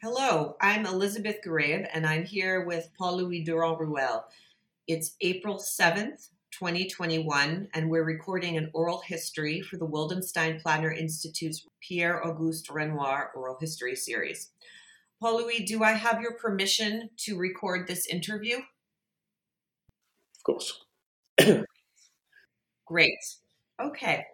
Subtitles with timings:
[0.00, 4.24] Hello, I'm Elizabeth Garaib, and I'm here with Paul Louis Durand Ruel.
[4.88, 11.66] It's April 7th, 2021, and we're recording an oral history for the Wildenstein Plattner Institute's
[11.80, 14.50] Pierre Auguste Renoir Oral History Series.
[15.20, 18.56] Paul Louis, do I have your permission to record this interview?
[18.56, 20.84] Of course.
[22.86, 23.18] Great.
[23.80, 24.24] Okay.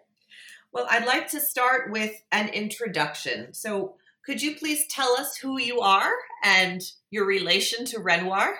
[0.71, 3.53] Well, I'd like to start with an introduction.
[3.53, 6.11] So, could you please tell us who you are
[6.43, 8.55] and your relation to Renoir?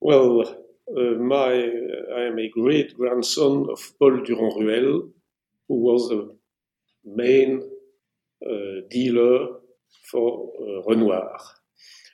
[0.00, 0.42] Well,
[0.96, 1.52] uh, my
[2.16, 5.08] I am a great grandson of Paul Durand Ruel,
[5.68, 6.36] who was the
[7.04, 7.62] main
[8.44, 9.48] uh, dealer
[10.10, 11.38] for uh, Renoir,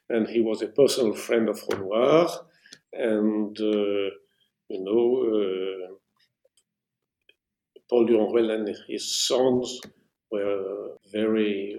[0.09, 2.29] and he was a personal friend of Renoir,
[2.93, 4.11] and uh,
[4.69, 5.05] you know.
[5.29, 5.93] Uh,
[7.91, 9.79] Paul Durand Ruel and his sons
[10.31, 11.77] were very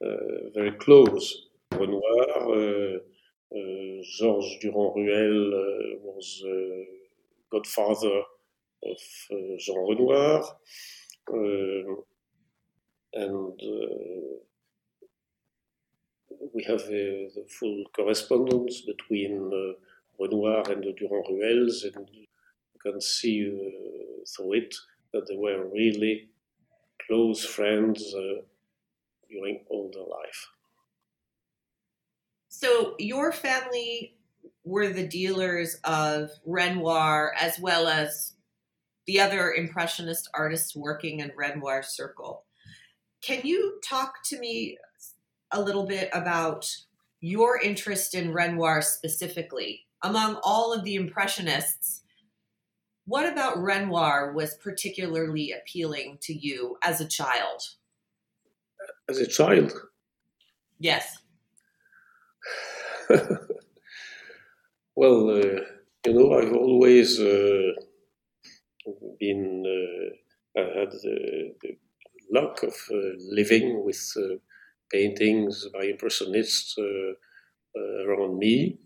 [0.00, 1.48] very close.
[1.72, 2.98] Renoir, uh,
[3.54, 6.44] uh, Georges Durand Ruel was
[7.50, 8.22] godfather
[8.82, 9.00] of
[9.58, 10.44] Jean Renoir,
[13.14, 13.60] and
[16.52, 19.74] we have uh, the full correspondence between uh,
[20.18, 22.26] Renoir and the Durand Ruels, and you
[22.80, 24.74] can see uh, through it
[25.12, 26.28] that they were really
[27.06, 28.14] close friends
[29.34, 29.60] during
[29.92, 30.48] their life.
[32.48, 34.16] So your family
[34.64, 38.34] were the dealers of Renoir as well as
[39.06, 42.44] the other impressionist artists working in Renoir circle.
[43.22, 44.78] Can you talk to me
[45.50, 46.66] a little bit about
[47.20, 49.86] your interest in Renoir specifically?
[50.02, 52.02] Among all of the impressionists,
[53.06, 57.62] what about Renoir was particularly appealing to you as a child?
[59.08, 59.72] As a child?
[60.78, 61.18] Yes.
[64.96, 65.60] well, uh,
[66.06, 67.72] you know, I've always uh,
[69.18, 71.76] been, uh, I had the, the,
[72.32, 72.96] luck of uh,
[73.30, 74.36] living with uh,
[74.90, 77.12] paintings by impressionists uh,
[78.08, 78.78] around me.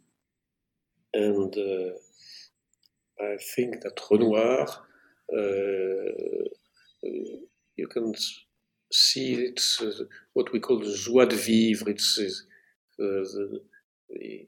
[1.14, 1.54] And
[3.20, 4.66] I think that Renoir,
[7.76, 8.12] you can
[8.92, 11.90] see it's uh, what we call the joie de vivre.
[11.90, 12.24] It's uh,
[12.98, 13.60] the,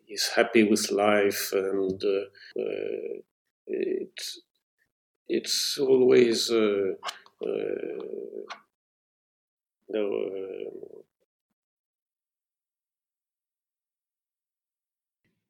[0.07, 3.21] he's happy with life, and uh, uh
[3.67, 4.41] it's
[5.29, 6.95] it's always uh,
[9.89, 10.27] no.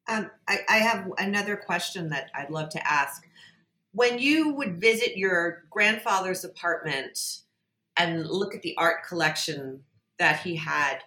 [0.07, 3.25] Um, I, I have another question that I'd love to ask.
[3.93, 7.17] When you would visit your grandfather's apartment,
[7.97, 9.83] and look at the art collection
[10.19, 10.99] that he had,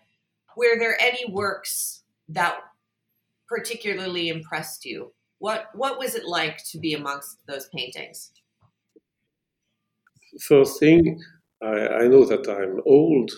[0.56, 2.56] were there any works that
[3.49, 5.12] particularly impressed you?
[5.39, 8.31] What what was it like to be amongst those paintings?
[10.41, 11.21] First thing,
[11.62, 13.31] I, I know that I'm old,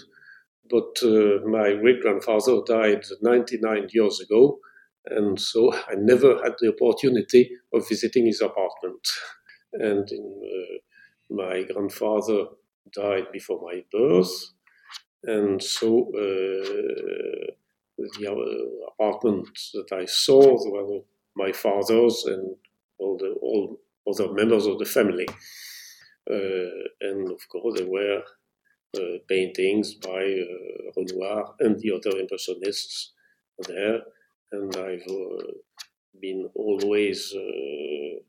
[0.70, 4.58] but uh, my great grandfather died 99 years ago,
[5.06, 9.06] and so I never had the opportunity of visiting his apartment.
[9.72, 12.46] And in, uh, my grandfather
[12.94, 14.52] died before my birth,
[15.24, 17.52] and so uh,
[17.98, 21.00] the apartment that I saw were
[21.36, 22.56] my father's and
[22.98, 25.26] all the all other members of the family,
[26.30, 28.22] uh, and of course there were
[28.97, 33.12] uh, paintings by uh, Renoir and the other impressionists
[33.66, 34.00] there,
[34.53, 35.53] and I've uh,
[36.20, 37.34] been always.
[37.34, 38.20] Uh,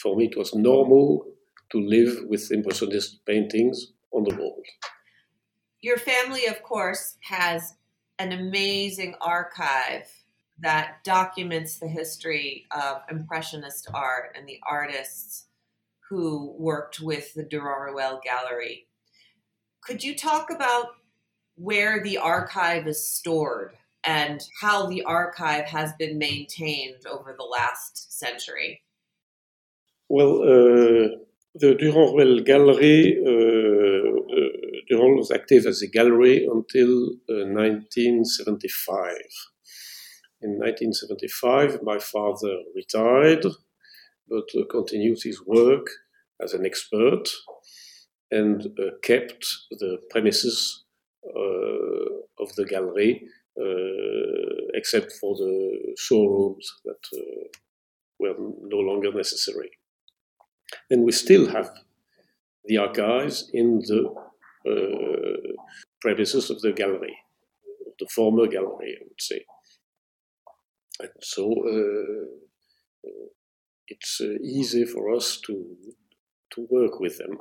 [0.00, 1.26] for me, it was normal
[1.70, 4.62] to live with Impressionist paintings on the wall.
[5.80, 7.74] Your family, of course, has
[8.18, 10.06] an amazing archive
[10.58, 15.46] that documents the history of Impressionist art and the artists
[16.10, 18.86] who worked with the Durand Ruel Gallery.
[19.80, 20.88] Could you talk about
[21.54, 28.18] where the archive is stored and how the archive has been maintained over the last
[28.18, 28.82] century?
[30.08, 31.16] Well, uh,
[31.54, 34.50] the Durand Ruel Gallery, uh, uh,
[34.88, 38.96] Durand was active as a gallery until 1975.
[38.96, 39.14] Uh,
[40.42, 43.44] In 1975, my father retired,
[44.28, 45.86] but continued his work
[46.40, 47.28] as an expert
[48.30, 50.84] and uh, kept the premises
[51.26, 53.22] uh, of the gallery,
[53.60, 57.02] uh, except for the showrooms that
[58.20, 59.79] were no longer necessary.
[60.90, 61.70] And we still have
[62.64, 64.14] the archives in the
[64.66, 65.52] uh,
[66.00, 67.16] premises of the gallery.
[67.98, 69.44] the former gallery, I would say.
[71.00, 73.10] And so uh,
[73.88, 75.76] it's uh, easy for us to
[76.54, 77.38] to work with them.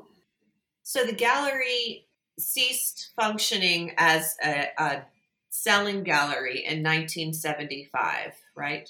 [0.84, 5.04] So the gallery ceased functioning as a, a
[5.50, 8.90] selling gallery in 1975, right?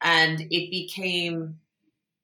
[0.00, 1.58] And it became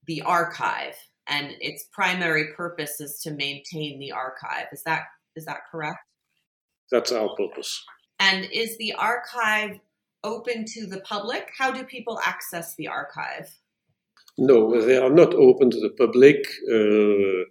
[0.06, 0.96] the archive,
[1.28, 4.66] and its primary purpose is to maintain the archive.
[4.72, 5.02] Is that
[5.36, 5.98] is that correct?
[6.90, 7.84] That's our purpose.
[8.18, 9.78] And is the archive
[10.24, 11.50] open to the public?
[11.56, 13.48] How do people access the archive?
[14.36, 16.46] No, they are not open to the public.
[16.70, 17.44] Uh,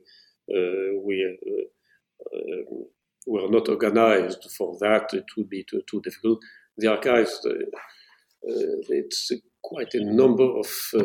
[0.50, 2.86] uh, we uh, um,
[3.28, 5.14] we are not organized for that.
[5.14, 6.40] It would be too, too difficult.
[6.78, 9.32] The archives, uh, uh, it's
[9.68, 11.02] quite a number of uh,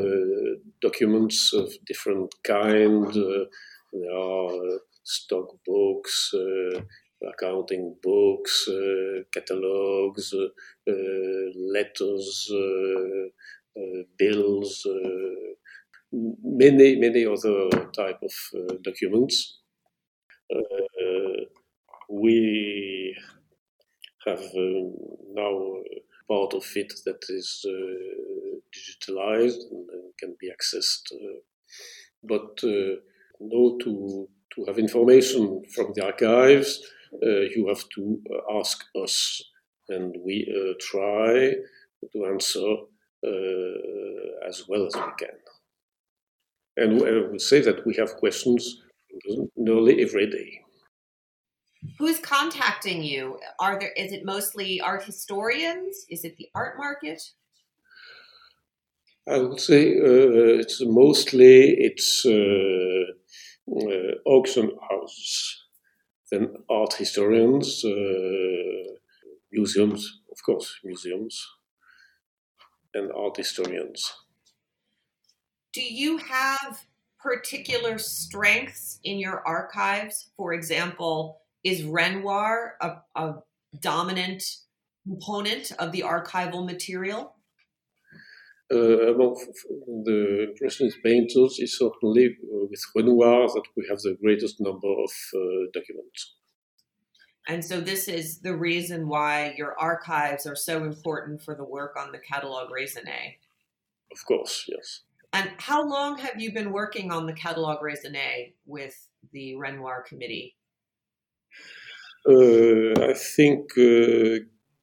[0.81, 3.12] documents of different kind.
[3.12, 6.32] there are stock books,
[7.32, 8.69] accounting books,
[9.35, 10.32] catalogs,
[11.75, 12.50] letters,
[14.17, 14.87] bills,
[16.12, 17.69] many many other
[18.00, 19.59] type of uh, documents.
[20.55, 21.41] Uh,
[22.11, 23.17] we
[24.26, 24.94] have um,
[25.35, 25.53] now
[26.32, 27.73] part of it that is uh,
[28.75, 31.06] digitalized and, and, can be accessed.
[31.12, 31.40] Uh,
[32.32, 32.94] but uh,
[33.40, 36.70] no, to to have information from the archives,
[37.56, 38.02] you have to
[38.61, 39.43] ask us,
[39.88, 40.37] and we
[40.90, 41.55] try
[42.12, 42.69] to answer
[44.49, 45.37] as well as we can.
[46.76, 48.82] And I would say that we have questions
[49.56, 50.62] nearly every day.
[51.99, 53.38] Who's contacting you?
[53.58, 56.05] Are there is it mostly art historians?
[56.08, 57.23] Is it the art market?
[59.29, 63.05] I would say uh, it's mostly it's uh,
[63.70, 65.64] uh, auction houses,
[66.31, 68.94] then art historians, uh,
[69.52, 71.46] museums, of course, museums,
[72.94, 74.12] and art historians.
[75.73, 76.85] Do you have
[77.20, 80.31] particular strengths in your archives?
[80.37, 83.35] For example, is Renoir a, a
[83.81, 84.43] dominant
[85.06, 87.37] component of the archival material?
[88.73, 89.35] Uh, among
[90.05, 95.11] the Impressionist painters, it's certainly uh, with Renoir that we have the greatest number of
[95.35, 96.35] uh, documents.
[97.49, 101.97] And so, this is the reason why your archives are so important for the work
[101.99, 103.37] on the Catalogue Raisonné.
[104.12, 105.00] Of course, yes.
[105.32, 110.56] And how long have you been working on the Catalogue Raisonné with the Renoir Committee?
[112.27, 114.39] Uh, I think uh,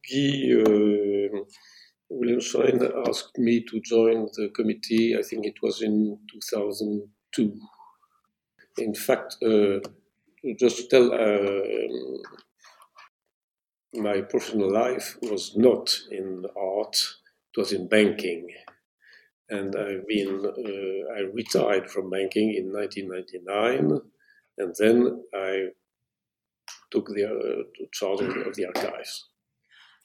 [0.10, 1.44] Guy uh,
[2.12, 5.16] Wildenstein asked me to join the committee.
[5.18, 7.60] I think it was in 2002.
[8.78, 9.80] In fact, uh,
[10.58, 12.20] just to tell, uh,
[13.94, 16.98] my professional life was not in art;
[17.54, 18.48] it was in banking
[19.50, 24.00] and I've been uh, I retired from banking in 1999,
[24.58, 25.70] and then I
[26.92, 29.30] took the uh, charge of the archives.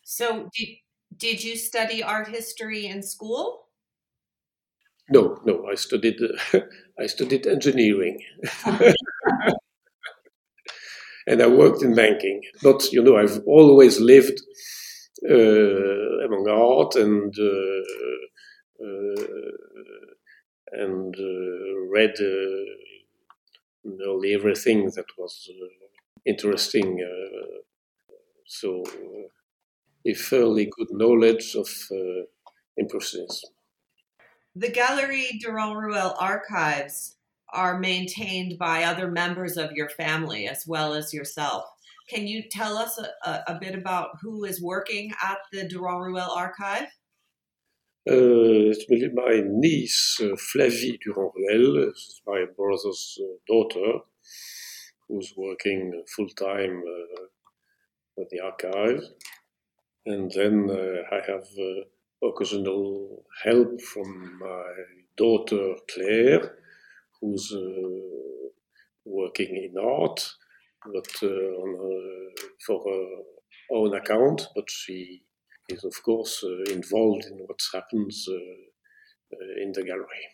[0.02, 0.68] So, did,
[1.16, 3.68] did you study art history in school?
[5.08, 5.66] No, no.
[5.70, 6.60] I studied uh,
[6.98, 8.22] I studied engineering.
[11.26, 12.42] and I worked in banking.
[12.62, 14.40] But you know, I've always lived
[15.28, 19.24] uh, among art and uh, uh,
[20.72, 22.64] and uh, read uh,
[23.84, 25.48] nearly everything that was
[26.26, 27.00] interesting.
[28.46, 28.84] so
[30.06, 31.68] a fairly good knowledge of
[32.76, 33.50] Impressionism.
[34.56, 37.16] The Galerie Durand Ruel archives
[37.52, 41.64] are maintained by other members of your family as well as yourself.
[42.08, 46.30] Can you tell us a, a bit about who is working at the Durand Ruel
[46.30, 46.88] archive?
[48.08, 48.74] Uh,
[49.14, 51.92] my niece uh, Flavie Durand-Ruel,
[52.26, 54.00] my brother's uh, daughter,
[55.08, 59.02] who's working full time uh, at the archive.
[60.06, 64.72] And then uh, I have uh, occasional help from my
[65.16, 66.56] daughter Claire,
[67.20, 67.52] who's
[69.04, 70.34] working in art,
[70.92, 72.32] but on,
[72.66, 73.22] for her
[73.70, 75.22] own account, but she
[75.68, 80.26] is, of course, uh, involved in what happens uh, uh, in the gallery.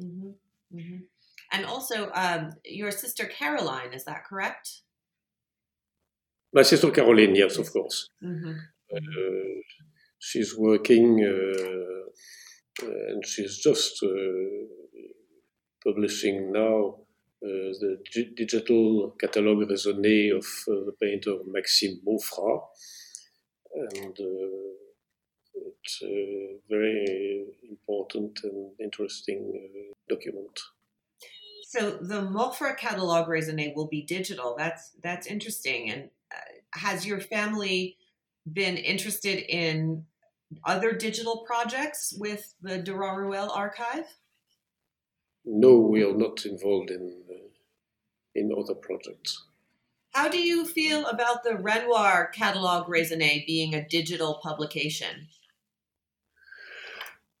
[0.00, 0.76] Mm-hmm.
[0.76, 0.96] Mm-hmm.
[1.56, 4.82] And also, um, your sister Caroline, is that correct?
[6.52, 8.10] My sister Caroline, yes, of course.
[8.22, 8.56] Mm-hmm.
[8.94, 9.60] Uh,
[10.18, 14.08] she's working uh, and she's just uh,
[15.82, 16.96] publishing now
[17.40, 22.60] the g- digital catalogue raisonné of the painter Maxime Maufra
[23.92, 24.16] and
[25.54, 29.42] it's a very important and interesting
[30.10, 30.60] document.
[31.76, 34.54] So the Maufra catalog raisonné will be digital.
[34.56, 35.90] That's that's interesting.
[35.90, 37.98] And uh, has your family
[38.50, 40.06] been interested in
[40.64, 44.06] other digital projects with the Durand Ruel archive?
[45.44, 47.48] No, we are not involved in uh,
[48.34, 49.44] in other projects.
[50.12, 55.28] How do you feel about the Renoir catalog raisonné being a digital publication?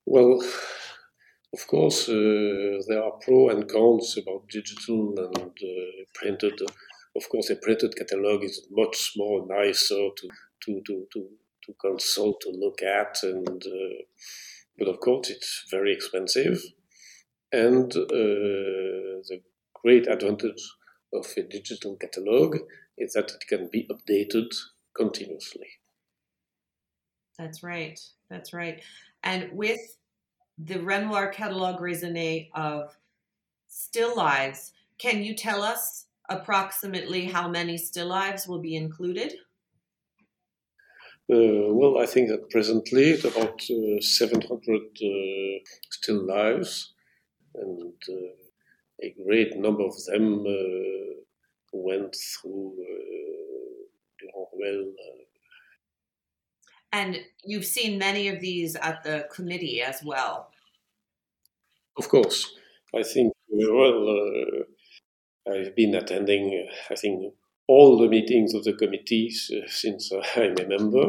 [0.04, 0.42] Well,
[1.56, 6.60] of course, uh, there are pros and cons about digital and uh, printed.
[7.16, 10.28] Of course, a printed catalog is much more nicer to
[10.64, 11.28] to to to,
[11.64, 14.02] to consult, to look at, and uh,
[14.78, 16.62] but of course, it's very expensive.
[17.52, 19.40] And the
[19.82, 20.62] great advantage
[21.14, 22.56] of a digital catalog
[22.98, 24.52] is that it can be updated
[24.94, 25.68] continuously.
[27.38, 27.98] That's right.
[28.28, 28.82] That's right.
[29.22, 29.80] And with
[30.58, 32.96] the Renoir Catalogue Raisonné of
[33.68, 39.34] still lives, can you tell us approximately how many still lives will be included?
[41.28, 46.94] Uh, well, I think that presently it's about uh, 700 uh, still lives,
[47.54, 51.20] and uh, a great number of them uh,
[51.72, 53.76] went through uh,
[54.20, 54.92] Durand Ruel
[56.96, 60.50] and you've seen many of these at the committee as well.
[61.98, 62.54] Of course.
[62.94, 67.34] I think, well, uh, I've been attending, I think,
[67.68, 71.06] all the meetings of the committees uh, since I'm a member.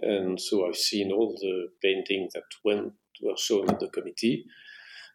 [0.00, 2.92] And so I've seen all the paintings that went
[3.22, 4.46] were shown at the committee.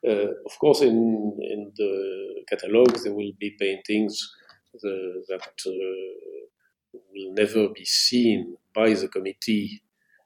[0.06, 4.14] Uh, of course, in in the catalogue there will be paintings
[4.82, 6.33] the, that uh,
[6.94, 9.84] will never be seen by the committee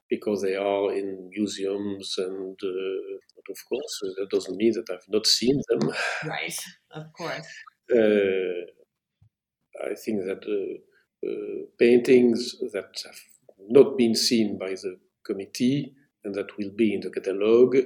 [0.08, 5.08] because they are in museums and uh, of course uh, that doesn't mean that I've
[5.08, 5.90] not seen them.
[6.26, 6.58] Right,
[6.92, 7.46] of course.
[7.94, 8.64] Uh,
[9.84, 13.20] I think that uh, uh, paintings that have
[13.68, 15.94] not been seen by the committee
[16.24, 17.76] and that will be in the catalogue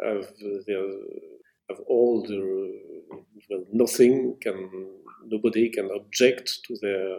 [0.00, 0.28] have,
[1.68, 2.72] have all the
[3.50, 4.88] well nothing can
[5.26, 7.16] nobody can object to their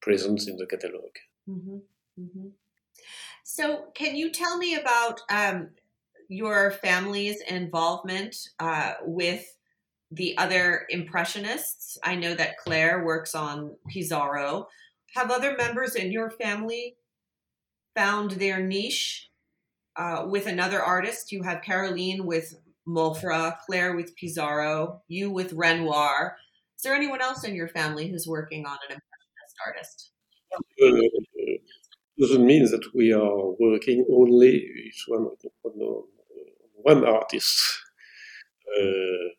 [0.00, 1.10] presence in the catalog.
[1.48, 1.76] Mm-hmm.
[2.20, 2.48] Mm-hmm.
[3.44, 5.70] So, can you tell me about um,
[6.28, 9.56] your family's involvement uh, with
[10.10, 11.98] the other impressionists?
[12.04, 14.66] I know that Claire works on Pissarro.
[15.14, 16.96] Have other members in your family
[17.96, 19.30] found their niche
[19.96, 21.32] uh, with another artist?
[21.32, 22.54] You have Caroline with
[22.86, 26.36] Maufra, Claire with Pissarro, you with Renoir.
[26.76, 28.96] Is there anyone else in your family who's working on an
[29.66, 30.12] artist?
[30.82, 30.90] Uh,
[32.18, 34.70] doesn't mean that we are working only
[35.08, 35.28] one,
[36.82, 37.78] one artist.
[38.76, 39.30] Uh,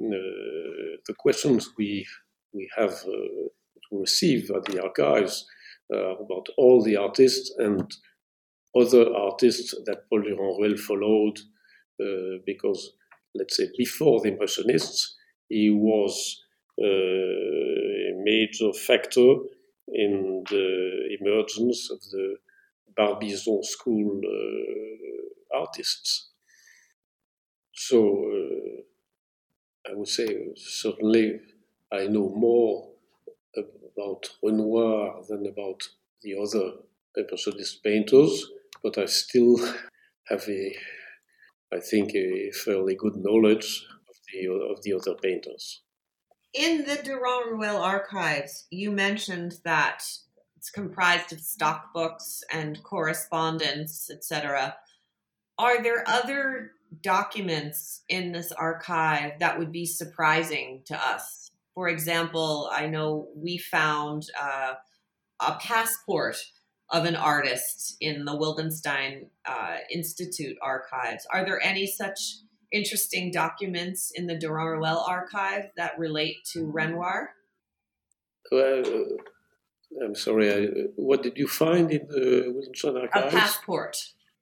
[0.00, 2.06] uh, the questions we
[2.52, 3.50] we have to
[3.92, 5.46] receive at the archives
[5.90, 7.90] about all the artists and
[8.76, 11.38] other artists that Paul Durand-Ruel followed,
[12.00, 12.92] uh, because
[13.34, 15.16] let's say before the Impressionists,
[15.48, 16.40] he was
[16.80, 19.34] uh, a major factor
[19.92, 22.36] in the emergence of the
[22.96, 26.30] Barbizon school uh, artists.
[27.72, 27.98] So
[28.30, 31.40] uh, I would say certainly
[31.92, 32.90] I know more
[33.92, 35.88] about Renoir than about
[36.22, 36.72] the other
[37.16, 38.46] impressionist painters,
[38.82, 39.56] but I still
[40.28, 40.76] have a,
[41.72, 45.82] I think, a fairly good knowledge of the of the other painters
[46.52, 50.02] in the Durand Ruel archives, you mentioned that
[50.56, 54.76] it's comprised of stock books and correspondence, etc.
[55.58, 61.50] Are there other documents in this archive that would be surprising to us?
[61.74, 64.74] For example, I know we found uh,
[65.40, 66.36] a passport
[66.90, 71.26] of an artist in the Wildenstein uh, Institute archives.
[71.32, 72.38] Are there any such
[72.72, 77.30] interesting documents in the Durand archive that relate to Renoir?
[78.50, 78.84] Well,
[80.04, 83.32] I'm sorry, I, what did you find in the Wildenstein archive?
[83.32, 83.96] A passport,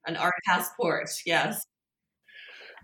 [0.05, 1.63] an art passport, yes.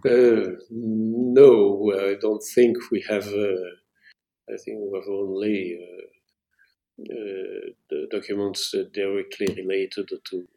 [0.08, 3.28] Uh, no, I don't think we have.
[3.28, 3.72] Uh,
[4.48, 6.06] I think we have only uh,
[7.12, 10.48] uh the documents directly related to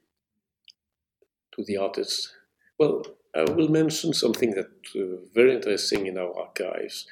[1.52, 2.30] to the artist.
[2.78, 3.02] Well,
[3.35, 7.06] I will mention something that uh, very interesting in our archives.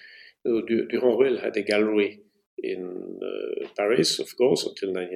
[0.46, 2.20] Uh, Durand Ruel had a gallery
[2.58, 5.10] in uh, Paris, of course, until nine.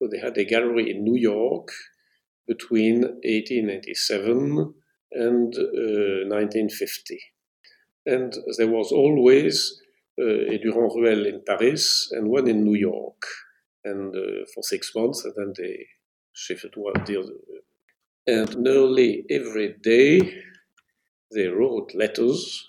[0.00, 1.70] But they had a gallery in New York,
[2.46, 4.74] between 1897
[5.12, 7.20] and uh, 1950.
[8.06, 9.80] And there was always
[10.20, 13.22] uh, a Durand Ruel in Paris and one in New York,
[13.84, 15.86] and uh, for six months, and then they
[16.32, 17.32] shifted one the other.
[18.26, 20.42] And nearly every day
[21.30, 22.66] they wrote letters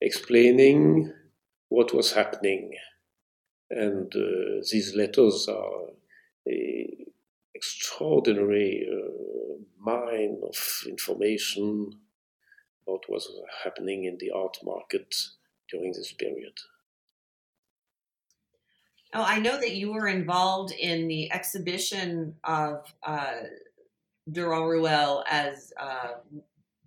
[0.00, 1.12] explaining
[1.68, 2.72] what was happening.
[3.70, 5.90] And uh, these letters are
[6.48, 7.06] a
[7.54, 10.56] extraordinary uh, mine of
[10.88, 12.00] information
[12.82, 13.30] about what was
[13.62, 15.14] happening in the art market
[15.70, 16.54] during this period.
[19.12, 23.32] Oh, I know that you were involved in the exhibition of uh,
[24.32, 26.14] Durand Ruel as uh,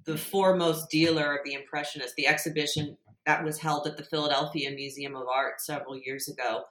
[0.06, 5.16] the foremost dealer of the Impressionists, the exhibition that was held at the Philadelphia Museum
[5.16, 6.64] of Art several years ago.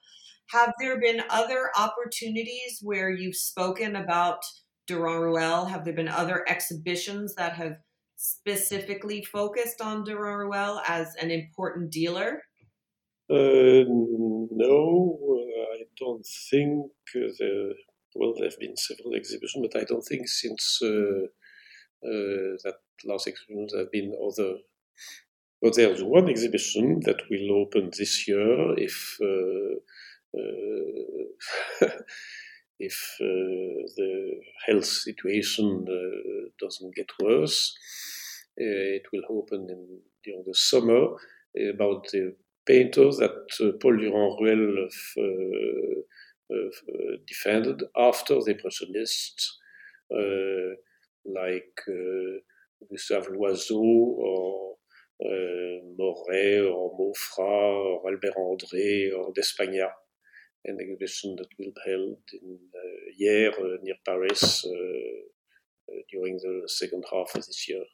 [0.50, 4.43] Have there been other opportunities where you've spoken about
[4.87, 5.64] Durand Ruel?
[5.64, 7.76] Have there been other exhibitions that have
[8.17, 12.43] specifically focused on Durand Ruel as an important dealer?
[13.31, 16.91] Uh, no, uh, I don't think.
[17.14, 17.73] Uh,
[18.14, 21.26] well, there have been several exhibitions, but I don't think since uh,
[22.04, 24.59] uh, that last exhibition there have been other.
[25.61, 29.78] But there's one exhibition that will open this year if uh,
[32.81, 35.87] if the health situation
[36.61, 37.76] doesn't get worse.
[38.57, 41.16] it will open in, during the summer
[41.75, 42.35] about the
[42.66, 46.00] painters that uh, Paul Durand Ruel uh, uh,
[47.27, 49.59] defended after the Impressionists,
[51.25, 51.79] like
[52.91, 54.77] Gustave Loiseau or
[55.99, 59.93] Moret or Maufra or Albert André or D'Espagnat
[60.65, 66.69] an exhibition that will be held in uh, Hyères uh, near Paris uh, during the
[66.69, 67.85] second half of this year.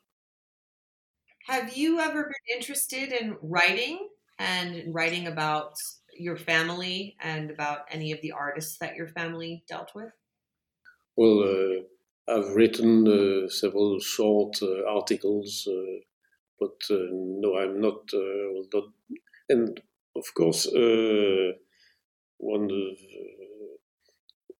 [1.46, 5.74] Have you ever been interested in writing and writing about
[6.18, 10.12] your family and about any of the artists that your family dealt with?
[11.16, 15.66] Well, uh, I've written uh, several short uh, articles,
[16.60, 18.02] but no, I'm not,
[18.72, 18.84] not.
[19.48, 19.80] And
[20.14, 20.66] of course,
[22.36, 22.70] one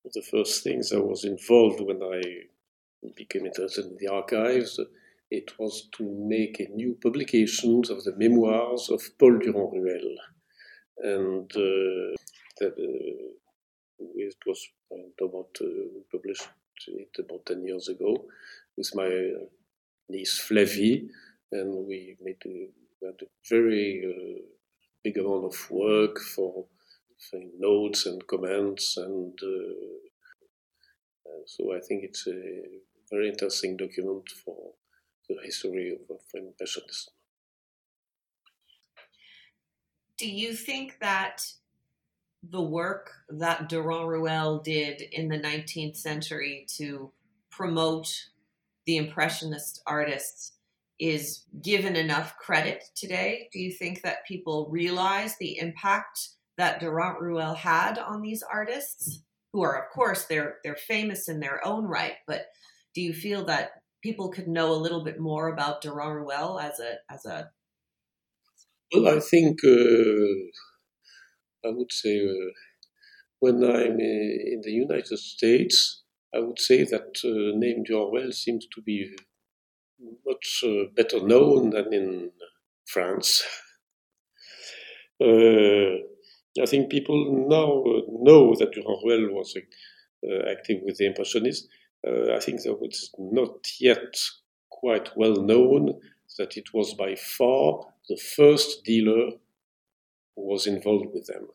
[0.05, 2.23] of the first things I was involved when I
[3.15, 4.81] became interested in the archives,
[5.31, 10.17] it was to make a new publication of the memoirs of Paul Durand Ruel.
[11.03, 12.75] And that,
[13.99, 14.69] it was
[15.21, 15.57] about
[16.13, 16.49] published
[16.87, 18.25] it about 10 years ago
[18.77, 19.33] with my
[20.09, 21.09] niece Flavie,
[21.53, 23.13] and we made a, a
[23.49, 24.43] very
[25.03, 26.67] big amount of work for
[27.59, 29.39] notes and comments, and
[31.47, 32.63] so I think it's a
[33.11, 34.75] very interesting document for
[35.29, 37.15] the history of, of impressionism.
[40.19, 41.45] Do you think that
[42.43, 47.13] the work that Durand Ruel did in the 19th century to
[47.51, 48.13] promote
[48.87, 50.53] the Impressionist artists
[50.99, 53.49] is given enough credit today?
[53.53, 59.23] Do you think that people realize the impact that Durand Ruel had on these artists,
[59.53, 62.15] who are, of course, they're they're famous in their own right.
[62.27, 62.47] But
[62.95, 63.71] do you feel that
[64.03, 67.51] people could know a little bit more about Durand Ruel as a as a?
[68.93, 70.49] Well, I think uh,
[71.65, 72.51] I would say uh,
[73.41, 76.03] when I'm in the United States,
[76.35, 79.15] I would say that uh, name Durand Ruel seems to be
[80.27, 82.31] much uh, better known than in
[82.87, 83.43] France.
[85.21, 85.99] Uh,
[86.63, 87.83] I think people now
[88.23, 91.67] know that Ruel was uh, active with the Impressionists.
[92.07, 94.17] Uh, I think that it's not yet
[94.71, 95.99] quite well known
[96.39, 99.31] that it was by far the first dealer
[100.37, 101.49] who was involved with them.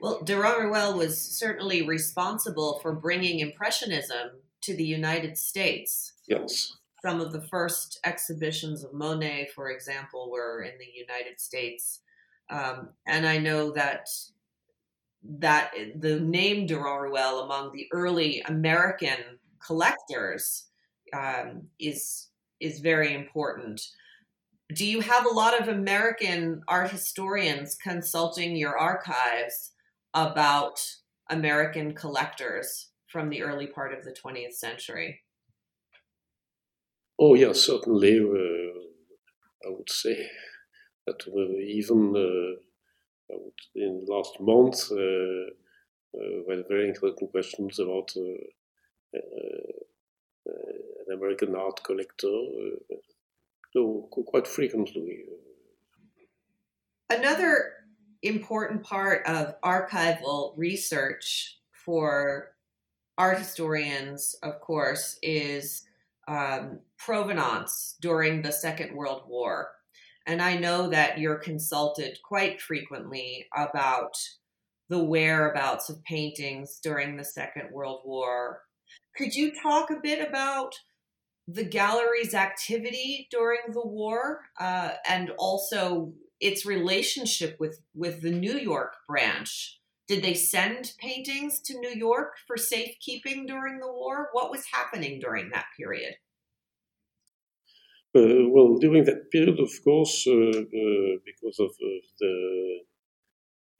[0.00, 4.30] Well, Durand Ruel was certainly responsible for bringing Impressionism
[4.62, 6.14] to the United States.
[6.26, 6.76] Yes.
[7.02, 12.00] Some of the first exhibitions of Monet, for example, were in the United States.
[12.50, 14.08] Um, and I know that
[15.22, 20.66] that the name Durand Ruel among the early American collectors
[21.12, 22.28] um, is
[22.60, 23.86] is very important.
[24.72, 29.72] Do you have a lot of American art historians consulting your archives
[30.14, 30.80] about
[31.28, 35.22] American collectors from the early part of the 20th century?
[37.18, 38.20] Oh, yes, certainly.
[38.20, 40.28] Uh, I would say
[41.06, 43.34] that uh, even uh,
[43.74, 45.50] in the last month, uh,
[46.16, 49.20] uh, we had very interesting questions about uh,
[50.46, 52.96] an American art collector, uh,
[53.72, 55.24] so quite frequently.
[57.08, 57.72] Another
[58.22, 62.52] important part of archival research for
[63.16, 65.84] art historians, of course, is
[66.28, 69.70] um, provenance during the Second World War.
[70.26, 74.16] And I know that you're consulted quite frequently about
[74.88, 78.62] the whereabouts of paintings during the Second World War.
[79.16, 80.74] Could you talk a bit about
[81.52, 88.58] the gallery's activity during the war uh, and also its relationship with, with the New
[88.58, 89.78] York branch?
[90.08, 94.28] Did they send paintings to New York for safekeeping during the war?
[94.32, 96.14] What was happening during that period?
[98.16, 102.80] Uh, well, during that period, of course, uh, uh, because of uh, the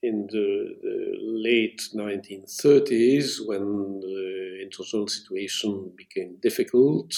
[0.03, 7.13] in the, the, late 1930s, when the international situation became difficult,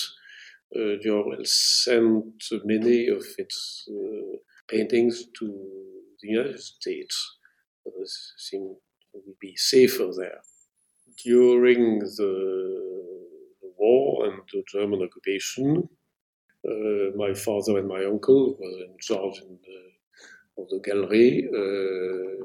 [0.74, 4.36] uh, Dior sent many of its uh,
[4.68, 5.46] paintings to
[6.20, 7.38] the United States.
[7.98, 8.76] This seemed
[9.14, 10.40] would be safer there.
[11.24, 12.92] During the,
[13.78, 15.88] war and the German occupation,
[16.68, 22.44] uh, my father and my uncle, was in charge in the, of the gallery, uh,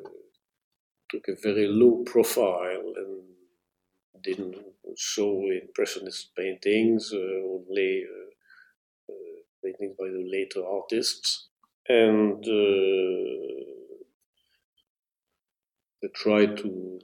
[1.12, 3.24] took a very low profile and
[4.28, 4.56] didn't
[4.98, 5.32] show
[5.64, 7.18] impressionist paintings, uh,
[7.56, 11.48] only uh, uh, paintings by the later artists.
[11.90, 12.44] And
[16.02, 17.00] they tried to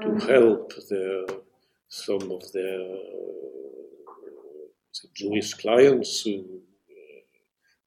[0.00, 0.28] to mm-hmm.
[0.28, 1.26] help their
[1.88, 3.88] some of their uh,
[5.14, 7.20] Jewish clients who uh,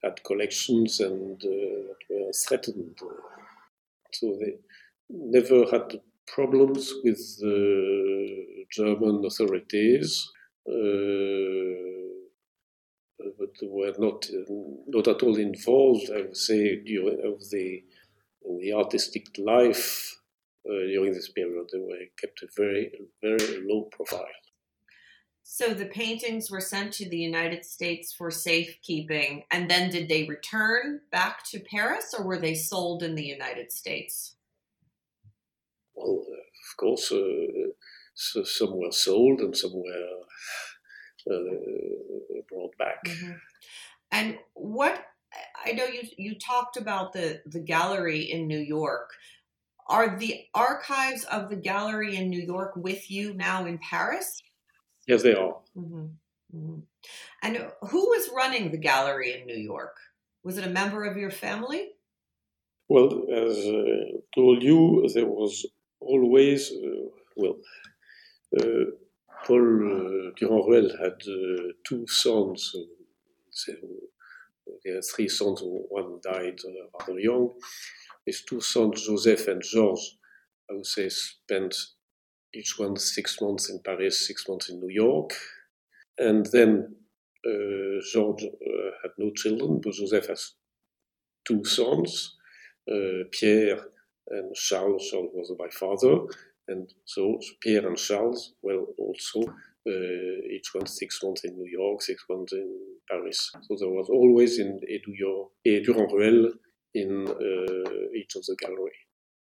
[0.03, 2.99] had collections and uh, were threatened.
[4.11, 4.57] So they
[5.09, 10.27] never had problems with the German authorities.
[10.67, 11.85] Uh,
[13.37, 14.27] but were not
[14.87, 17.83] not at all involved, I would say, during of the
[18.45, 20.15] in the artistic life
[20.67, 21.67] uh, during this period.
[21.71, 24.25] They were kept a very, very low profile.
[25.43, 30.23] So the paintings were sent to the United States for safekeeping, and then did they
[30.23, 34.35] return back to Paris, or were they sold in the United States?
[35.95, 37.71] Well, of course, uh,
[38.13, 40.19] so some were sold and some were
[41.31, 43.03] uh, brought back.
[43.05, 43.31] Mm-hmm.
[44.11, 45.05] And what
[45.65, 49.11] I know you you talked about the the gallery in New York.
[49.87, 54.41] Are the archives of the gallery in New York with you now in Paris?
[55.07, 55.57] Yes, they are.
[55.77, 56.05] Mm-hmm.
[56.55, 56.79] Mm-hmm.
[57.43, 59.97] And who was running the gallery in New York?
[60.43, 61.89] Was it a member of your family?
[62.87, 65.65] Well, as I uh, told you, there was
[65.99, 67.57] always, uh, well,
[68.59, 68.85] uh,
[69.45, 72.75] Paul Durand-Ruel had uh, two sons.
[73.51, 73.73] So
[74.83, 76.59] he had three sons, one died
[76.99, 77.53] rather young
[78.25, 80.17] his two sons, Joseph and Georges,
[80.69, 81.75] I would say, spent
[82.53, 85.33] each one six months in Paris, six months in New York.
[86.17, 86.95] And then
[87.45, 90.53] uh, Georges uh, had no children, but Joseph has
[91.45, 92.35] two sons,
[92.91, 93.85] uh, Pierre
[94.29, 95.09] and Charles.
[95.09, 96.25] Charles was my father.
[96.67, 99.41] And so Pierre and Charles, well, also
[99.87, 103.51] uh, each one six months in New York, six months in Paris.
[103.61, 106.53] So there was always in Edouillon, Durand-Ruel
[106.95, 108.97] in uh, each of the gallery.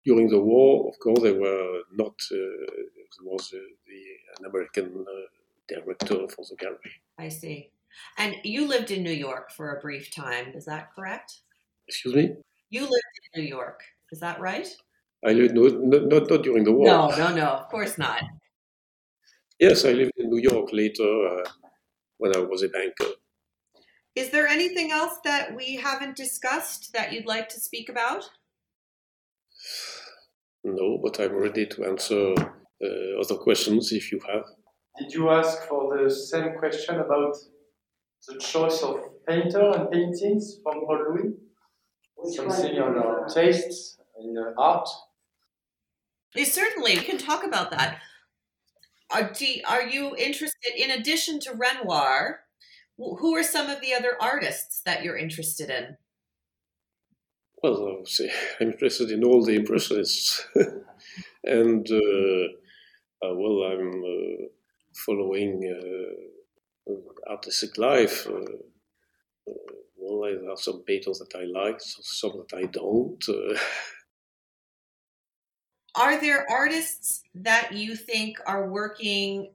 [0.05, 2.15] During the war, of course, they were not.
[2.33, 4.03] Uh, there was uh, the
[4.39, 5.05] an American
[5.69, 6.93] director for the gallery.
[7.19, 7.71] I see.
[8.17, 10.53] And you lived in New York for a brief time.
[10.55, 11.41] Is that correct?
[11.89, 12.35] Excuse me.
[12.71, 13.83] You lived in New York.
[14.13, 14.69] Is that right?
[15.25, 16.87] I lived no, not not during the war.
[16.87, 17.47] No, no, no.
[17.47, 18.23] Of course not.
[19.59, 21.45] Yes, I lived in New York later uh,
[22.17, 23.13] when I was a banker.
[24.17, 28.25] Is there anything else that we haven't discussed that you'd like to speak about?
[30.65, 32.35] No, but I'm ready to answer
[32.83, 34.45] uh, other questions if you have.
[34.99, 37.37] Did you ask for the same question about
[38.27, 38.97] the choice of
[39.29, 41.35] painter and paintings from Paul Louis?
[42.35, 44.89] Something on our tastes in art?
[46.35, 47.99] Yes, certainly, we can talk about that.
[49.11, 49.33] Are,
[49.67, 52.41] are you interested, in addition to Renoir,
[52.97, 55.97] who are some of the other artists that you're interested in?
[57.63, 58.31] Well, obviously,
[58.61, 60.47] I'm interested in all the impressionists,
[61.45, 62.45] and uh,
[63.27, 64.47] uh, well, I'm uh,
[64.95, 65.63] following
[66.89, 66.93] uh,
[67.31, 68.27] artistic life.
[68.27, 73.23] Uh, uh, well, there are some painters that I like, some that I don't.
[75.95, 79.53] Are there artists that you think are working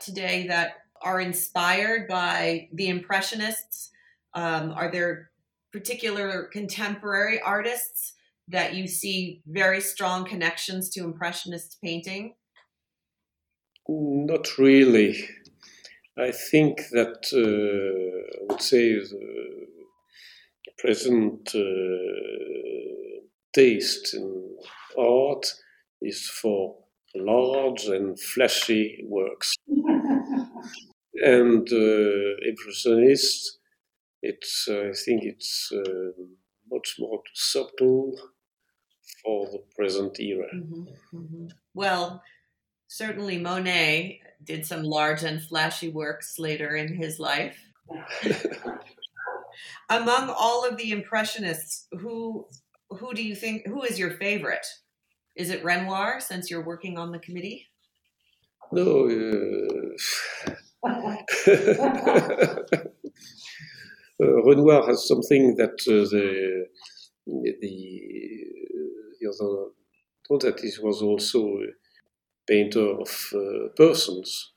[0.00, 3.90] today that are inspired by the Impressionists?
[4.34, 5.30] Um, are there
[5.72, 8.14] particular contemporary artists
[8.48, 12.34] that you see very strong connections to Impressionist painting?
[13.88, 15.28] Not really.
[16.18, 19.66] I think that uh, I would say the
[20.78, 23.20] present uh,
[23.54, 24.56] taste in
[24.98, 25.46] art
[26.00, 26.76] is for
[27.14, 29.54] large and flashy works.
[31.14, 33.58] and uh, impressionist,
[34.22, 36.12] it's uh, I think it's uh,
[36.70, 38.16] much more subtle
[39.22, 40.46] for the present era.
[40.54, 41.46] Mm-hmm, mm-hmm.
[41.74, 42.22] Well,
[42.88, 47.58] certainly Monet did some large and flashy works later in his life.
[49.90, 52.46] Among all of the impressionists, who
[52.88, 54.66] who do you think who is your favorite?
[55.36, 57.68] Is it Renoir since you're working on the committee?
[58.72, 59.08] No.
[59.08, 59.94] Uh,
[64.22, 66.66] uh, Renoir has something that uh, the
[67.26, 67.54] the
[69.20, 69.70] the other
[70.38, 71.72] that he was also a
[72.46, 74.52] painter of uh, persons,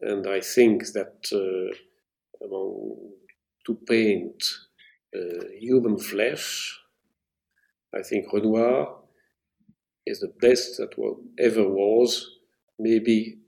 [0.00, 1.74] and I think that uh,
[2.44, 3.10] among
[3.66, 4.42] to paint
[5.14, 6.78] uh, human flesh,
[7.92, 8.99] I think Renoir
[10.06, 10.94] is the best that
[11.38, 12.38] ever was.
[12.78, 13.38] Maybe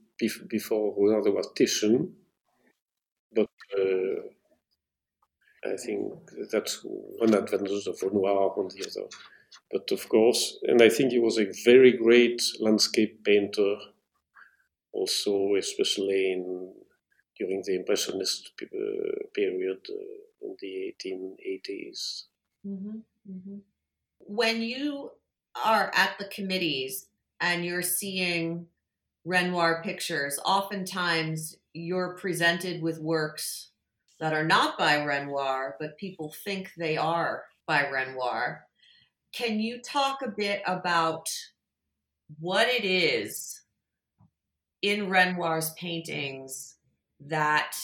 [0.47, 2.13] before Renoir was Titian,
[3.33, 4.21] but uh,
[5.65, 6.13] I think
[6.51, 9.07] that's one advantage of Renoir on the other.
[9.71, 13.75] But of course, and I think he was a very great landscape painter,
[14.91, 16.73] also especially in
[17.37, 22.23] during the Impressionist uh, period uh, in the 1880s.
[22.65, 22.97] Mm-hmm,
[23.29, 23.57] mm-hmm.
[24.19, 25.11] When you
[25.63, 27.07] are at the committees
[27.41, 28.67] and you're seeing
[29.25, 33.69] Renoir pictures, oftentimes you're presented with works
[34.19, 38.65] that are not by Renoir, but people think they are by Renoir.
[39.33, 41.27] Can you talk a bit about
[42.39, 43.61] what it is
[44.81, 46.75] in Renoir's paintings
[47.19, 47.75] that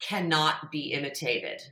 [0.00, 1.62] cannot be imitated?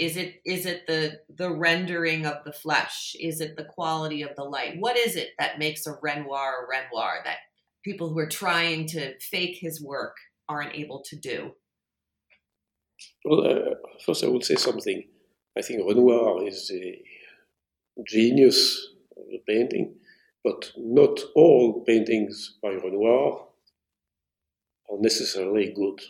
[0.00, 3.14] Is it is it the the rendering of the flesh?
[3.20, 4.76] Is it the quality of the light?
[4.78, 7.40] What is it that makes a Renoir a Renoir that
[7.84, 10.16] people who are trying to fake his work
[10.48, 11.50] aren't able to do?
[13.26, 13.74] Well, uh,
[14.06, 15.04] first I would say something.
[15.58, 17.02] I think Renoir is a
[18.08, 19.96] genius of the painting,
[20.42, 23.48] but not all paintings by Renoir
[24.90, 26.00] are necessarily good.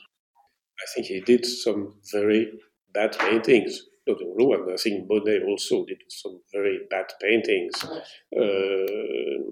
[0.79, 2.53] I think he did some very
[2.93, 3.83] bad paintings.
[4.07, 7.85] Not only one, I think Monet also did some very bad paintings.
[7.85, 9.43] Uh,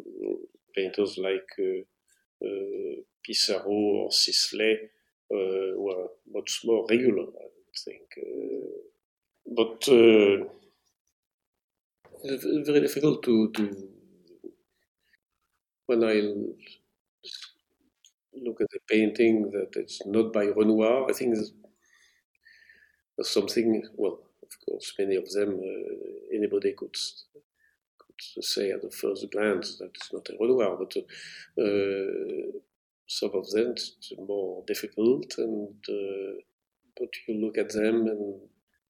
[0.74, 4.74] painters like uh, uh, Pissarro or Sisley
[5.32, 7.48] uh, were much more regular, I
[7.84, 8.08] think.
[8.18, 8.66] Uh,
[9.46, 10.44] but uh,
[12.66, 13.88] very difficult to, to
[15.86, 16.20] when I
[18.44, 21.10] look at the painting that it's not by Renoir.
[21.10, 21.36] I think
[23.26, 23.82] something.
[23.96, 26.96] Well, of course, many of them uh, anybody could
[28.34, 32.58] could say at the first glance that it's not a Renoir, but uh,
[33.06, 36.40] some of them it's more difficult, and uh,
[36.98, 38.40] but you look at them and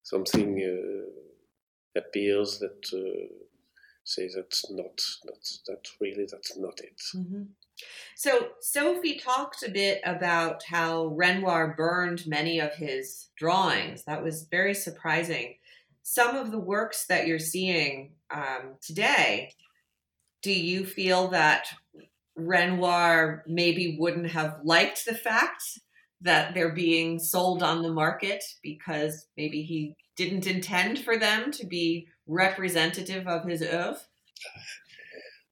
[0.03, 3.35] something uh, appears that uh,
[4.05, 7.01] says that's not not that really that's not it.
[7.14, 7.43] Mm-hmm.
[8.17, 14.05] So Sophie talked a bit about how Renoir burned many of his drawings.
[14.05, 15.55] That was very surprising.
[16.03, 19.53] Some of the works that you're seeing um, today,
[20.43, 21.69] do you feel that
[22.37, 25.62] Renoir maybe wouldn't have liked the fact
[26.21, 31.67] that they're being sold on the market because maybe he didn't intend for them to
[31.67, 34.01] be representative of his oeuvre?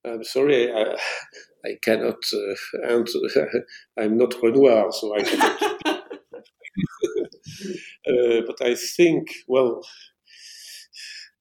[0.04, 0.96] I'm sorry, I,
[1.66, 3.18] I cannot uh, answer.
[3.98, 5.62] I'm not Renoir, so I cannot.
[8.08, 9.82] uh, but I think, well,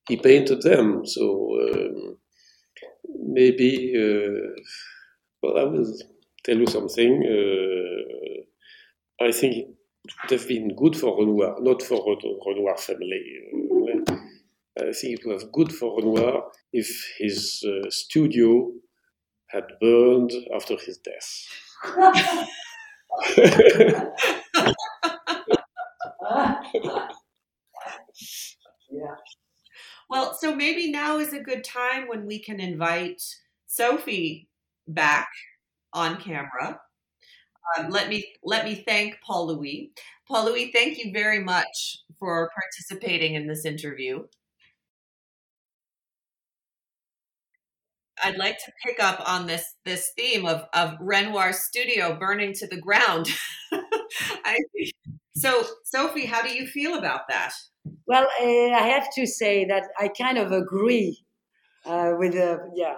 [0.07, 1.23] he painted them, so
[1.61, 2.17] um,
[3.37, 3.93] maybe.
[3.97, 4.61] Uh,
[5.43, 5.93] well, I will
[6.45, 7.13] tell you something.
[7.25, 8.43] Uh,
[9.25, 9.67] I think it
[10.23, 13.23] would have been good for Renoir, not for Renoir family.
[14.79, 18.71] I think it was good for Renoir if his uh, studio
[19.55, 21.47] had burned after his death.
[28.91, 29.15] yeah.
[30.07, 33.23] Well, so maybe now is a good time when we can invite
[33.65, 34.47] Sophie
[34.87, 35.29] back
[35.93, 36.79] on camera
[37.77, 39.91] um, let me let me thank Paul Louis.
[40.27, 44.23] Paul Louis, thank you very much for participating in this interview.
[48.23, 52.67] I'd like to pick up on this this theme of of Renoir's studio burning to
[52.67, 53.27] the ground.
[54.45, 54.59] I,
[55.35, 57.51] so, Sophie, how do you feel about that?
[58.07, 61.25] Well, uh, I have to say that I kind of agree
[61.85, 62.95] uh, with the yeah.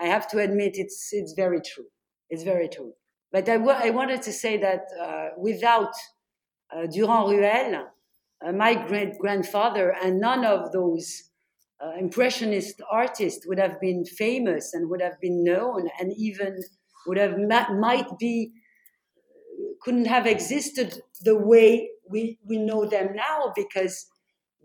[0.00, 1.86] I have to admit it's it's very true.
[2.30, 2.92] It's very true.
[3.30, 5.92] But I, I wanted to say that uh, without
[6.74, 7.86] uh, Durand Ruel,
[8.44, 11.27] uh, my great grandfather, and none of those
[11.80, 16.62] uh, impressionist artists would have been famous and would have been known, and even
[17.06, 18.52] would have might be
[19.80, 24.06] couldn't have existed the way we, we know them now because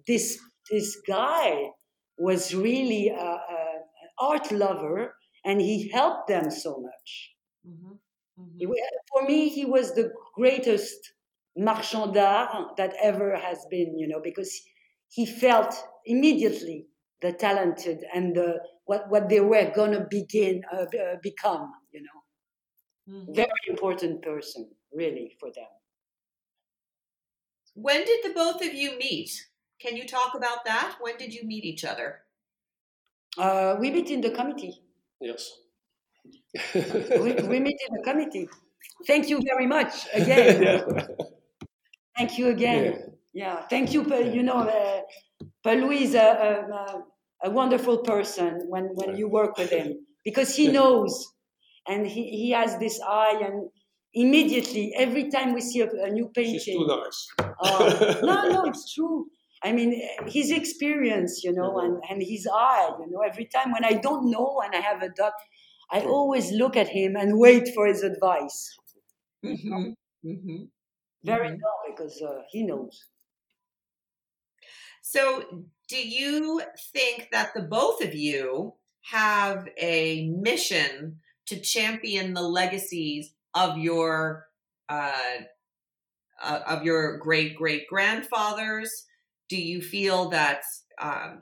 [0.07, 0.39] this
[0.71, 1.69] this guy
[2.17, 3.37] was really an
[4.19, 7.33] art lover and he helped them so much.
[7.67, 8.41] Mm-hmm.
[8.41, 8.73] Mm-hmm.
[9.11, 11.13] For me, he was the greatest
[11.55, 14.61] marchand d'art that ever has been, you know, because
[15.09, 16.87] he felt immediately
[17.23, 22.19] the talented and the what what they were gonna begin uh, uh, become, you know.
[23.09, 23.33] Mm-hmm.
[23.33, 25.71] Very important person, really, for them.
[27.75, 29.31] When did the both of you meet?
[29.81, 30.95] Can you talk about that?
[31.01, 32.19] When did you meet each other?
[33.37, 34.81] Uh, we meet in the committee.
[35.19, 35.51] Yes.
[36.75, 38.47] we, we meet in the committee.
[39.07, 40.61] Thank you very much again.
[40.67, 41.05] yeah.
[42.17, 42.83] Thank you again.
[43.33, 43.55] Yeah.
[43.55, 43.61] yeah.
[43.67, 44.03] Thank you.
[44.05, 45.01] You know, uh,
[45.63, 46.15] Paul Louis is
[47.43, 49.93] a, a, a, wonderful person when, when you work with him
[50.25, 51.33] because he knows
[51.87, 53.69] and he, he has this eye and
[54.13, 56.59] immediately every time we see a, a new painting.
[56.59, 57.27] She's too nice.
[57.59, 59.27] Uh, no, no, it's true.
[59.63, 61.93] I mean, his experience, you know, mm-hmm.
[61.93, 65.01] and, and his eye, you know, every time when I don't know and I have
[65.01, 65.33] a doubt,
[65.91, 68.75] I always look at him and wait for his advice.
[69.45, 69.91] Mm-hmm.
[70.25, 70.63] Mm-hmm.
[71.23, 71.57] Very mm-hmm.
[71.63, 73.05] well, because uh, he knows.
[75.01, 76.59] So, do you
[76.91, 78.73] think that the both of you
[79.11, 84.47] have a mission to champion the legacies of your
[84.89, 85.11] uh,
[86.41, 88.89] uh, of your great great grandfathers?
[89.49, 90.63] Do you feel that
[90.99, 91.41] um,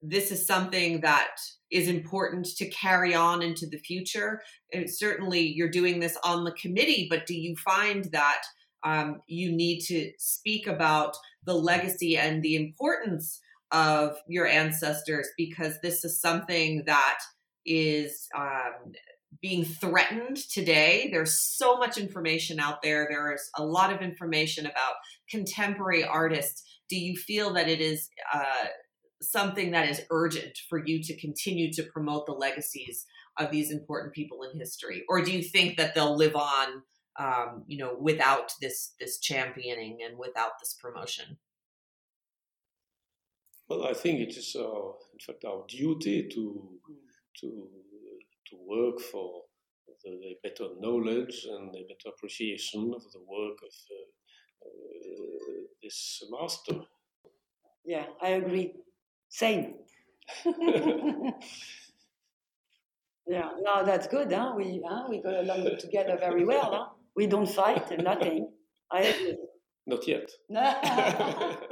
[0.00, 1.34] this is something that
[1.72, 4.42] is important to carry on into the future?
[4.72, 8.42] And certainly, you're doing this on the committee, but do you find that
[8.84, 15.80] um, you need to speak about the legacy and the importance of your ancestors because
[15.82, 17.18] this is something that
[17.66, 18.92] is um,
[19.42, 21.08] being threatened today.
[21.12, 23.06] There's so much information out there.
[23.10, 24.94] There is a lot of information about
[25.30, 26.62] contemporary artists.
[26.88, 28.68] Do you feel that it is uh,
[29.20, 33.04] something that is urgent for you to continue to promote the legacies
[33.38, 36.82] of these important people in history, or do you think that they'll live on,
[37.18, 41.38] um, you know, without this this championing and without this promotion?
[43.68, 46.80] Well, I think it is, uh, in fact, our duty to
[47.40, 47.68] to
[48.48, 49.42] to work for
[50.04, 54.06] the, better knowledge and the better appreciation of the work of uh,
[54.64, 56.80] uh, this master.
[57.84, 58.72] Yeah, I agree.
[59.28, 59.74] Same.
[63.26, 64.32] yeah, no, that's good.
[64.32, 64.54] Huh?
[64.56, 65.06] We huh?
[65.10, 66.70] we go along together very well.
[66.72, 66.86] Huh?
[67.14, 68.50] We don't fight and nothing.
[68.90, 69.36] I agree.
[69.86, 70.30] Not yet.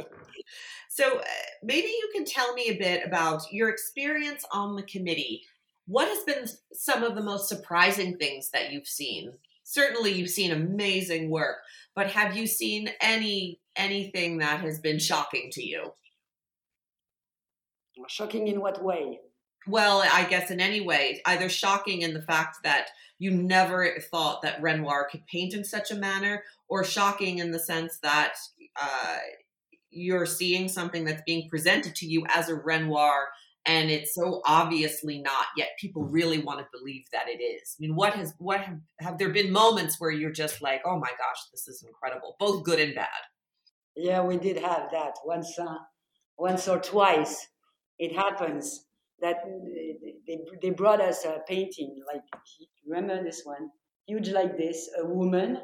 [0.97, 1.25] so uh,
[1.63, 5.43] maybe you can tell me a bit about your experience on the committee
[5.87, 9.33] what has been some of the most surprising things that you've seen?
[9.63, 11.59] Certainly, you've seen amazing work,
[11.95, 15.93] but have you seen any anything that has been shocking to you?
[18.09, 19.21] Shocking in what way?
[19.67, 24.43] Well, I guess in any way, either shocking in the fact that you never thought
[24.43, 28.35] that Renoir could paint in such a manner, or shocking in the sense that
[28.81, 29.17] uh,
[29.97, 33.29] you're seeing something that's being presented to you as a Renoir
[33.67, 35.71] and it's so obviously not yet.
[35.81, 37.75] People really want to believe that it is.
[37.79, 40.99] I mean what has what have, have there been moments where you're just like oh
[40.99, 43.09] my gosh this is incredible both good and bad?
[43.97, 45.79] Yeah we did have that once uh,
[46.39, 47.49] once or twice.
[47.99, 48.85] It happens
[49.21, 49.37] that
[50.27, 52.23] they, they brought us a painting like
[52.87, 53.71] remember this one?
[54.07, 55.59] Huge like this a woman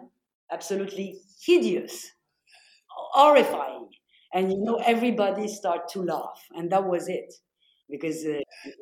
[0.51, 2.11] absolutely hideous
[2.89, 3.89] horrifying
[4.33, 7.33] and you know everybody start to laugh and that was it
[7.91, 8.41] because uh,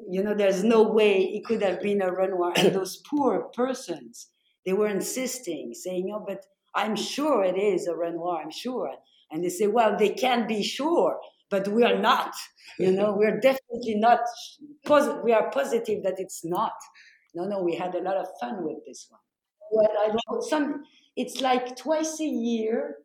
[0.08, 2.52] you know there's no way it could have been a Renoir.
[2.56, 4.28] And those poor persons,
[4.64, 6.44] they were insisting, saying, "Oh, but
[6.74, 8.42] I'm sure it is a Renoir.
[8.42, 8.90] I'm sure."
[9.30, 11.18] And they say, "Well, they can't be sure,
[11.50, 12.34] but we are not.
[12.78, 14.20] You know, we're definitely not.
[14.86, 16.72] Posi- we are positive that it's not.
[17.34, 19.20] No, no, we had a lot of fun with this one.
[19.70, 20.42] Well, I don't.
[20.42, 20.84] Some
[21.16, 22.96] it's like twice a year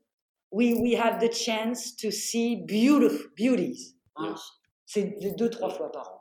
[0.55, 3.95] we, we have the chance to see beautiful beauties.
[4.23, 4.41] Yes.
[4.85, 6.19] C'est de deux, trois fois par an.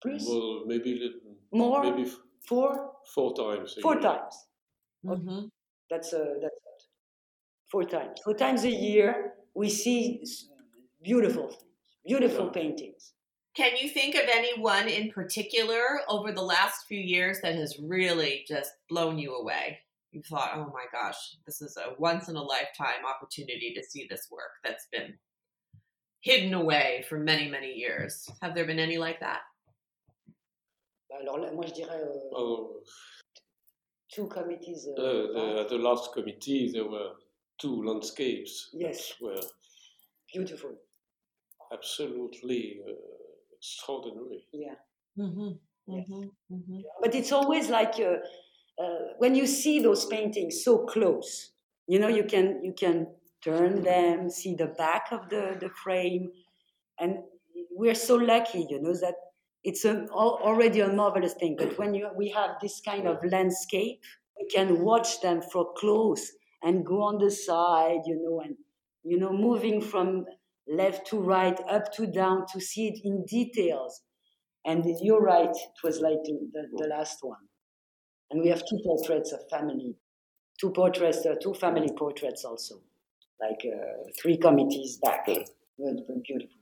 [0.00, 0.22] Plus?
[0.28, 1.20] Well, maybe li-
[1.52, 1.82] More?
[1.82, 2.04] maybe
[2.48, 2.92] Four?
[3.14, 3.74] four times.
[3.82, 4.02] Four year.
[4.02, 4.34] times.
[5.04, 5.50] Mhm.
[5.90, 6.82] That's uh, that's it.
[7.72, 8.20] Four times.
[8.24, 10.22] Four times a year we see
[11.02, 11.64] beautiful things,
[12.06, 12.52] beautiful Yeah.
[12.60, 13.14] paintings.
[13.54, 18.44] Can you think of anyone in particular over the last few years that has really
[18.48, 19.78] just blown you away?
[20.14, 24.06] You thought, oh my gosh, this is a once in a lifetime opportunity to see
[24.08, 25.14] this work that's been
[26.20, 28.28] hidden away for many, many years.
[28.40, 29.40] Have there been any like that?
[31.20, 32.70] Alors là, moi je dirais euh, Well,
[34.08, 34.86] two committees.
[34.86, 37.10] uh, uh, the, at the last committee, there were
[37.58, 39.08] two landscapes Yes.
[39.20, 39.40] that were
[40.32, 40.76] beautiful.
[41.72, 42.92] absolutely uh,
[43.58, 44.46] extraordinary.
[44.52, 44.76] Yeah.
[45.18, 45.50] Mm-hmm.
[45.88, 46.06] Yes.
[46.08, 46.80] Mm-hmm.
[47.02, 47.98] But it's always like
[48.82, 51.52] uh, when you see those paintings so close,
[51.86, 53.06] you know, you can you can
[53.42, 56.30] turn them, see the back of the, the frame,
[56.98, 57.18] and
[57.70, 59.14] we're so lucky, you know, that
[59.62, 61.56] it's a, al- already a marvelous thing.
[61.58, 64.00] But when you, we have this kind of landscape,
[64.38, 66.30] we can watch them for close
[66.62, 68.56] and go on the side, you know, and
[69.04, 70.24] you know, moving from
[70.66, 74.00] left to right, up to down to see it in details.
[74.64, 76.38] And you're right, it was like the,
[76.72, 77.36] the last one.
[78.30, 79.96] And we have two portraits of family,
[80.60, 82.80] two portraits, uh, two family portraits also,
[83.40, 85.26] like uh, three committees back.
[85.26, 85.46] Very,
[85.78, 86.56] very beautiful.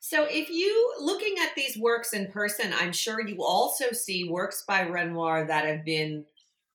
[0.00, 4.64] So, if you looking at these works in person, I'm sure you also see works
[4.66, 6.24] by Renoir that have been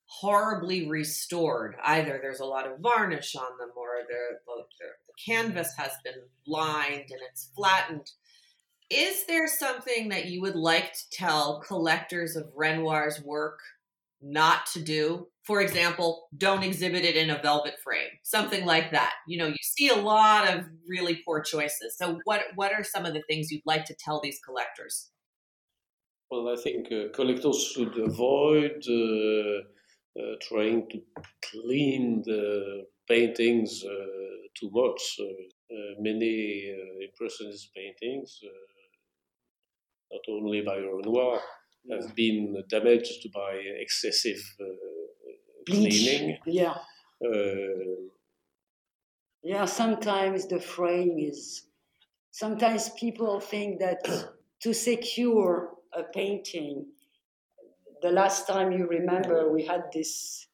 [0.06, 1.76] horribly restored.
[1.84, 6.22] Either there's a lot of varnish on them, or the, the, the canvas has been
[6.46, 8.12] lined and it's flattened.
[8.90, 13.60] Is there something that you would like to tell collectors of Renoir's work
[14.22, 15.28] not to do?
[15.44, 19.14] For example, don't exhibit it in a velvet frame, something like that.
[19.28, 21.98] You know, you see a lot of really poor choices.
[21.98, 25.10] So, what what are some of the things you'd like to tell these collectors?
[26.32, 29.60] Well, I think uh, collectors should avoid uh,
[30.20, 31.02] uh, trying to
[31.42, 35.02] clean the paintings uh, too much.
[35.20, 35.26] Uh,
[35.74, 36.72] uh, many
[37.02, 38.40] Impressionist paintings,
[40.14, 41.42] not only by Renoir,
[41.92, 43.52] have been damaged by
[43.86, 44.66] excessive uh,
[45.68, 46.38] cleaning.
[46.46, 46.76] Yeah.
[47.24, 48.10] Uh,
[49.44, 51.68] Yeah, sometimes the frame is.
[52.32, 54.00] Sometimes people think that
[54.64, 56.86] to secure a painting,
[58.02, 60.48] the last time you remember, we had this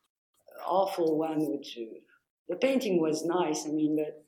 [0.66, 2.00] awful one, which uh,
[2.50, 3.66] the painting was nice.
[3.68, 4.26] I mean, but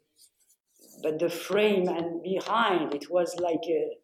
[1.03, 3.97] but the frame and behind it was like a,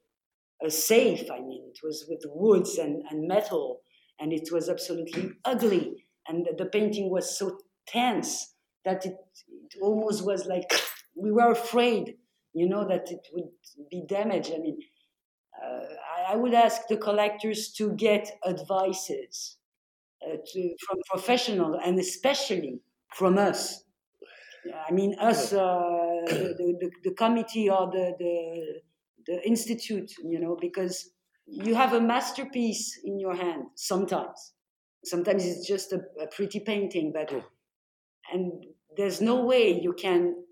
[0.65, 1.29] a safe.
[1.31, 3.81] I mean, it was with woods and, and metal,
[4.19, 6.05] and it was absolutely ugly.
[6.27, 8.53] And the, the painting was so tense
[8.85, 9.15] that it,
[9.47, 10.69] it almost was like
[11.15, 12.15] we were afraid,
[12.53, 13.49] you know, that it would
[13.89, 14.51] be damaged.
[14.53, 14.79] I mean,
[15.63, 15.85] uh,
[16.17, 19.57] I, I would ask the collectors to get advices
[20.25, 22.81] uh, to, from professionals and especially
[23.13, 23.83] from us.
[24.87, 25.57] I mean, us, uh,
[26.27, 28.81] the, the, the committee or the, the,
[29.27, 31.11] the institute, you know, because
[31.45, 34.53] you have a masterpiece in your hand sometimes.
[35.05, 37.31] Sometimes it's just a, a pretty painting, but
[38.31, 38.65] and
[38.95, 40.43] there's no way you can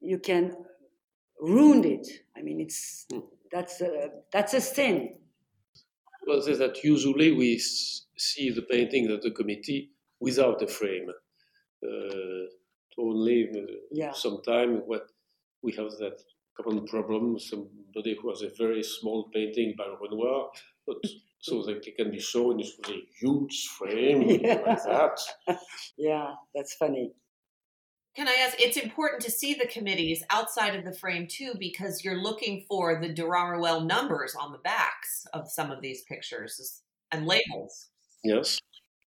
[0.00, 0.56] you can
[1.40, 2.06] ruin it.
[2.36, 3.06] I mean, it's
[3.50, 5.18] that's a that's a sin.
[6.26, 11.10] Well, is that usually we see the painting of the committee without a frame.
[11.82, 12.46] Uh,
[12.98, 14.12] only uh, Yeah.
[14.12, 15.12] sometime what
[15.62, 16.22] we have that
[16.62, 17.38] common problem.
[17.38, 20.50] Somebody who has a very small painting by Renoir,
[20.86, 20.96] but
[21.40, 24.62] so that it can be shown with a huge frame Yeah.
[24.66, 25.18] like that.
[25.96, 27.12] Yeah, that's funny.
[28.16, 28.60] Can I ask?
[28.60, 33.00] It's important to see the committees outside of the frame too, because you're looking for
[33.00, 36.82] the Durand Ruel numbers on the backs of some of these pictures
[37.12, 37.90] and labels.
[38.24, 38.58] Yes,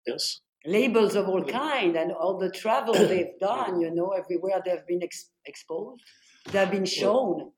[0.07, 0.39] yes.
[0.65, 3.81] Labels of all kind and all the travel they've done.
[3.81, 6.01] You know, everywhere they've been ex- exposed,
[6.45, 7.51] they've been shown.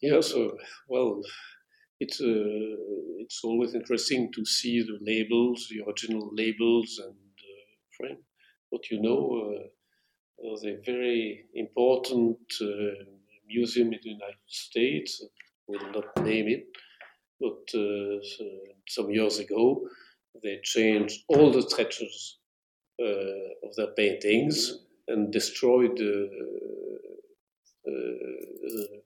[0.00, 0.56] Yeah, so
[0.88, 1.22] well,
[2.00, 2.76] it's uh,
[3.18, 7.64] it's always interesting to see the labels, the original labels, and uh,
[7.96, 8.18] frame.
[8.70, 9.68] What you know, uh,
[10.42, 13.04] there's a very important uh,
[13.46, 15.24] museum in the United States.
[15.66, 16.66] Will not name it,
[17.40, 18.20] but uh,
[18.88, 19.86] some years ago,
[20.42, 22.38] they changed all the stretches
[23.00, 24.78] uh, of their paintings
[25.08, 26.26] and destroyed uh,
[27.90, 29.02] the,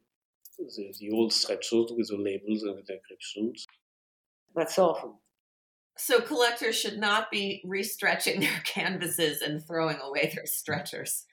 [0.59, 3.67] the, the old stretches with the labels and the descriptions.
[4.55, 5.21] That's awful.
[5.97, 11.25] So collectors should not be restretching their canvases and throwing away their stretchers.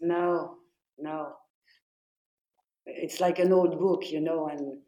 [0.00, 0.56] No,
[0.98, 1.34] no.
[2.84, 4.78] It's like an old book, you know, and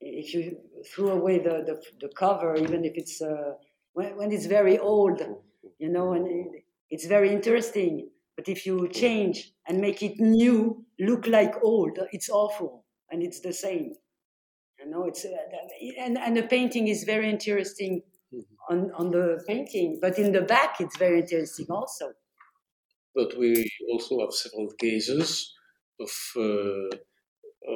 [0.00, 0.58] if you
[0.92, 3.54] threw away the, the, the cover, even if it's uh,
[3.94, 5.22] when, when it's very old,
[5.78, 8.10] you know, and it, it's very interesting.
[8.36, 13.40] But if you change and make it new, look like old, it's awful, and it's
[13.40, 13.94] the same.
[14.78, 15.30] You know, it's uh,
[15.98, 18.74] and and the painting is very interesting mm-hmm.
[18.74, 22.12] on on the painting, but in the back it's very interesting also.
[23.14, 25.54] But we also have several cases
[25.98, 26.96] of uh,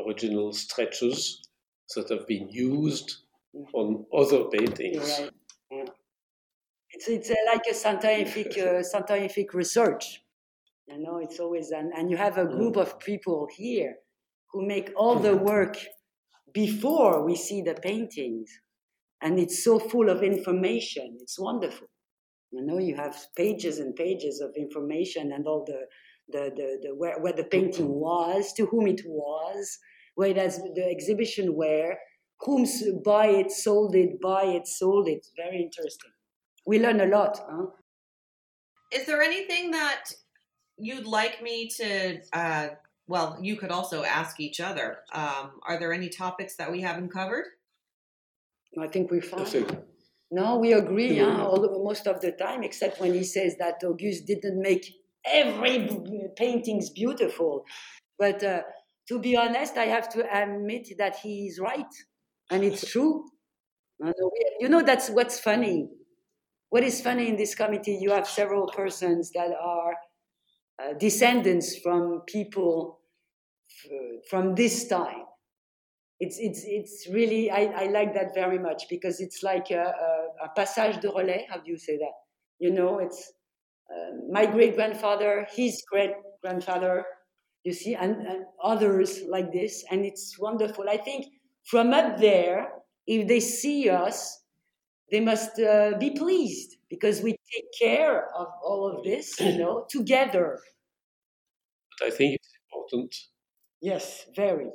[0.06, 1.40] original stretches
[1.96, 3.16] that have been used
[3.56, 3.74] mm-hmm.
[3.74, 5.08] on other paintings.
[5.18, 5.30] Right.
[5.70, 5.84] Yeah.
[6.92, 10.22] It's it's uh, like a scientific uh, scientific research.
[10.90, 13.94] You know, it's always and and you have a group of people here
[14.52, 15.76] who make all the work
[16.52, 18.50] before we see the paintings,
[19.22, 21.16] and it's so full of information.
[21.20, 21.86] It's wonderful.
[22.50, 25.86] You know, you have pages and pages of information and all the
[26.32, 29.78] the, the, the where, where the painting was, to whom it was,
[30.14, 31.98] where it has the exhibition where,
[32.40, 32.66] whom
[33.04, 35.26] buy it, sold it, buy it, sold it.
[35.36, 36.10] Very interesting.
[36.66, 37.40] We learn a lot.
[37.48, 37.66] Huh?
[38.92, 40.04] Is there anything that
[40.80, 42.20] you'd like me to?
[42.32, 42.68] Uh,
[43.06, 44.98] well, you could also ask each other.
[45.12, 47.46] Um, are there any topics that we haven't covered?
[48.80, 49.82] I think we found.
[50.30, 51.44] No, we agree huh?
[51.44, 54.86] All, most of the time, except when he says that Auguste didn't make
[55.24, 55.88] every
[56.36, 57.64] paintings beautiful.
[58.16, 58.62] But uh,
[59.08, 61.92] to be honest, I have to admit that he is right,
[62.48, 63.24] and it's true.
[64.60, 65.88] You know, that's what's funny.
[66.68, 69.94] What is funny in this committee, you have several persons that are
[70.80, 73.00] uh, descendants from people
[73.68, 75.24] f- from this time.
[76.18, 80.44] It's, it's, it's really, I, I like that very much because it's like a, a,
[80.44, 81.46] a passage de relais.
[81.48, 82.12] How do you say that?
[82.58, 83.32] You know, it's
[83.90, 86.12] uh, my great grandfather, his great
[86.42, 87.04] grandfather,
[87.64, 89.84] you see, and, and others like this.
[89.90, 90.90] And it's wonderful.
[90.90, 91.26] I think
[91.64, 92.68] from up there,
[93.06, 94.42] if they see us,
[95.10, 99.86] they must uh, be pleased because we take care of all of this, you know,
[99.90, 100.58] together.
[101.98, 103.14] But I think it's important.
[103.80, 104.66] Yes, very.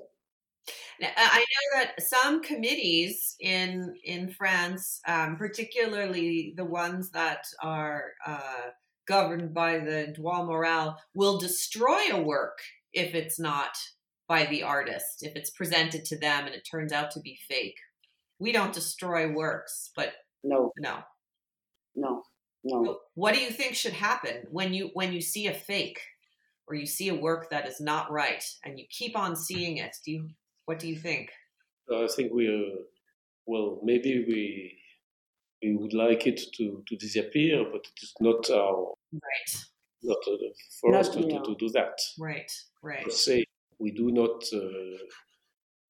[0.99, 8.13] Now, I know that some committees in in France, um, particularly the ones that are
[8.25, 8.69] uh,
[9.07, 12.57] governed by the droit moral will destroy a work
[12.93, 13.77] if it's not
[14.27, 17.77] by the artist, if it's presented to them and it turns out to be fake.
[18.39, 20.13] We don't destroy works, but
[20.43, 21.03] no, no,
[21.95, 22.23] no,
[22.63, 22.99] no.
[23.13, 25.99] What do you think should happen when you when you see a fake
[26.67, 29.95] or you see a work that is not right and you keep on seeing it?
[30.05, 30.29] Do you
[30.65, 31.31] what do you think?
[31.91, 32.79] I think we are
[33.45, 33.79] well.
[33.83, 34.77] Maybe we
[35.61, 39.65] we would like it to, to disappear, but it is not our right.
[40.03, 40.37] Not uh,
[40.81, 41.97] for not, us to, to, to, do that.
[42.19, 42.51] Right,
[42.83, 43.11] right.
[43.11, 43.43] say
[43.79, 44.97] we do not uh,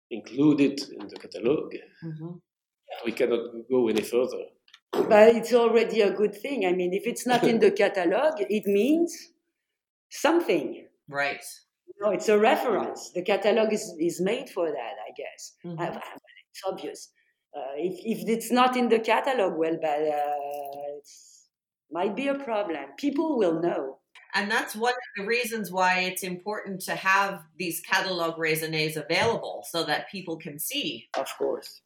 [0.09, 1.73] include it in the catalogue.
[2.03, 2.29] Mm-hmm.
[3.03, 4.43] We cannot go any further.
[4.91, 6.65] But it's already a good thing.
[6.65, 9.13] I mean, if it's not in the catalogue, it means
[10.09, 10.87] something.
[11.07, 11.43] Right.
[12.01, 13.11] No, it's a reference.
[13.11, 15.53] The catalogue is, is made for that, I guess.
[15.65, 15.81] Mm-hmm.
[15.81, 16.01] I, I,
[16.51, 17.09] it's obvious.
[17.55, 21.09] Uh, if, if it's not in the catalog, well, but uh, it
[21.91, 22.85] might be a problem.
[22.97, 23.99] People will know.
[24.33, 29.63] And that's one of the reasons why it's important to have these catalog raisonnés available
[29.69, 31.07] so that people can see.
[31.17, 31.81] Of course.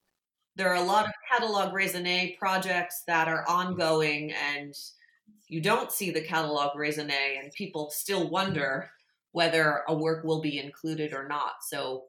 [0.59, 4.73] There are a lot of catalog raisonné projects that are ongoing and
[5.47, 8.89] you don't see the catalog raisonné and people still wonder
[9.31, 11.63] whether a work will be included or not.
[11.69, 12.07] So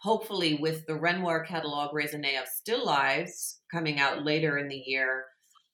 [0.00, 5.24] hopefully with the Renoir catalog raisonné of still lives coming out later in the year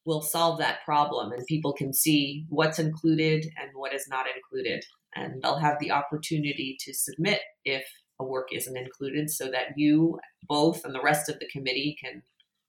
[0.05, 4.85] we'll solve that problem and people can see what's included and what is not included
[5.17, 7.85] and they'll have the opportunity to submit if
[8.21, 12.23] work isn't included so that you both and the rest of the committee can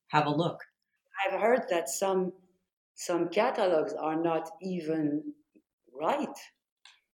[0.08, 0.60] have a look
[1.26, 2.32] i've heard that some
[2.96, 5.22] some catalogs are not even
[5.94, 6.38] right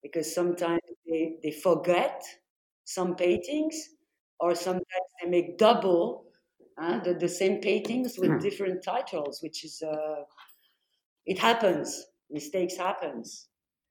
[0.03, 2.23] because sometimes they, they forget
[2.85, 3.89] some paintings
[4.39, 6.25] or sometimes they make double
[6.79, 8.37] uh, the, the same paintings with hmm.
[8.37, 10.21] different titles, which is uh,
[11.25, 12.05] it happens.
[12.29, 13.47] Mistakes happens.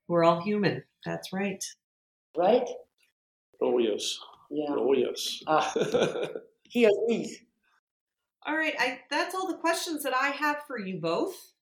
[0.08, 0.82] We're all human.
[1.04, 1.62] That's right.
[2.36, 2.68] Right.
[3.60, 4.18] Oh yes.
[4.50, 4.66] Yeah.
[4.70, 5.42] Oh yes.
[5.46, 5.72] Ah,
[6.62, 7.38] he agrees.
[8.46, 8.74] All right.
[8.78, 11.52] I, that's all the questions that I have for you both.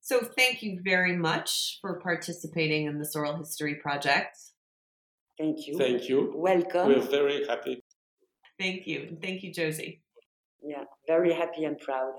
[0.00, 4.38] So thank you very much for participating in this oral history project.
[5.38, 5.76] Thank you.
[5.76, 6.32] Thank you.
[6.34, 6.88] Welcome.
[6.88, 7.82] We're very happy
[8.58, 9.16] Thank you.
[9.20, 10.02] Thank you, Josie.
[10.62, 12.14] Yeah, very happy and proud.